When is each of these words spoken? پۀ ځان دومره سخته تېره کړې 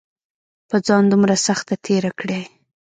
پۀ 0.69 0.77
ځان 0.87 1.03
دومره 1.11 1.35
سخته 1.47 1.73
تېره 1.85 2.11
کړې 2.19 2.41